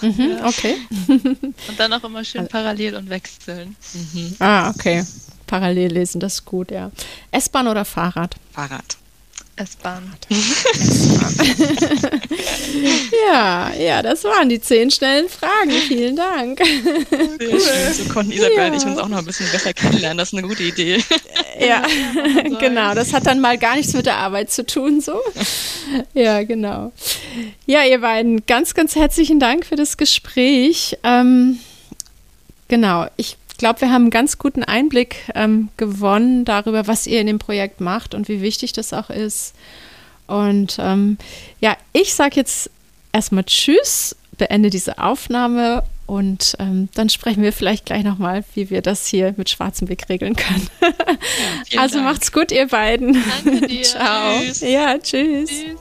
[0.00, 0.76] Mhm, okay.
[1.06, 3.76] Und dann auch immer schön parallel und wechseln.
[3.92, 4.34] Mhm.
[4.40, 5.04] Ah, okay.
[5.46, 6.90] Parallel lesen, das ist gut, ja.
[7.30, 8.34] S-Bahn oder Fahrrad?
[8.52, 8.96] Fahrrad.
[9.56, 10.12] S-Bahn.
[13.28, 15.70] ja, ja, das waren die zehn schnellen Fragen.
[15.86, 16.58] Vielen Dank.
[16.58, 17.60] Sehr cool.
[17.60, 17.94] schön.
[17.94, 18.66] So konnten Isabel ja.
[18.66, 20.18] und ich uns auch noch ein bisschen besser kennenlernen.
[20.18, 21.02] Das ist eine gute Idee.
[21.60, 21.84] Ja,
[22.58, 22.94] genau.
[22.94, 25.20] Das hat dann mal gar nichts mit der Arbeit zu tun, so.
[26.14, 26.92] Ja, genau.
[27.66, 30.98] Ja, ihr beiden, ganz, ganz herzlichen Dank für das Gespräch.
[31.04, 31.60] Ähm,
[32.66, 37.26] genau, ich glaube, wir haben einen ganz guten Einblick ähm, gewonnen darüber, was ihr in
[37.26, 39.54] dem Projekt macht und wie wichtig das auch ist.
[40.26, 41.18] Und ähm,
[41.60, 42.70] ja, ich sage jetzt
[43.12, 48.82] erstmal Tschüss, beende diese Aufnahme und ähm, dann sprechen wir vielleicht gleich nochmal, wie wir
[48.82, 50.68] das hier mit Schwarzenbeck regeln können.
[51.70, 52.08] Ja, also Dank.
[52.10, 53.16] macht's gut, ihr beiden.
[53.44, 53.82] Danke dir.
[53.84, 54.40] Ciao.
[54.40, 54.60] Tschüss.
[54.60, 55.50] Ja, tschüss.
[55.50, 55.78] tschüss.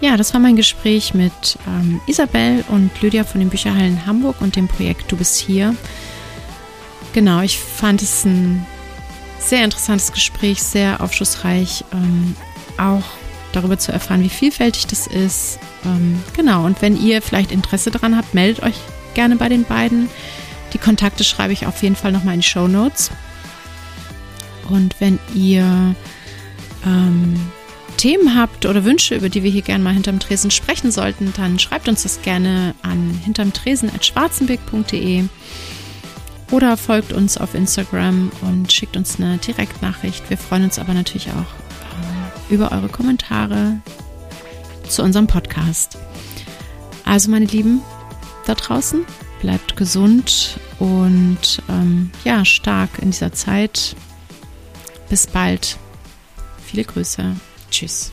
[0.00, 4.56] Ja, das war mein Gespräch mit ähm, Isabel und Lydia von den Bücherhallen Hamburg und
[4.56, 5.76] dem Projekt Du bist hier.
[7.12, 8.64] Genau, ich fand es ein
[9.38, 12.36] sehr interessantes Gespräch, sehr aufschlussreich, ähm,
[12.78, 13.02] auch
[13.52, 15.58] darüber zu erfahren, wie vielfältig das ist.
[15.84, 18.76] Ähm, genau, und wenn ihr vielleicht Interesse daran habt, meldet euch
[19.14, 20.08] gerne bei den beiden.
[20.72, 23.10] Die Kontakte schreibe ich auf jeden Fall nochmal in die Show Notes.
[24.70, 25.94] Und wenn ihr
[26.86, 27.38] ähm,
[27.98, 31.58] Themen habt oder Wünsche, über die wir hier gerne mal hinterm Tresen sprechen sollten, dann
[31.58, 35.24] schreibt uns das gerne an hintermtresen.schwarzenbeck.de
[36.52, 40.28] oder folgt uns auf Instagram und schickt uns eine Direktnachricht.
[40.30, 43.80] Wir freuen uns aber natürlich auch äh, über eure Kommentare
[44.86, 45.98] zu unserem Podcast.
[47.04, 47.80] Also meine Lieben
[48.44, 49.04] da draußen,
[49.40, 53.96] bleibt gesund und ähm, ja, stark in dieser Zeit.
[55.08, 55.78] Bis bald.
[56.64, 57.34] Viele Grüße.
[57.70, 58.12] Tschüss.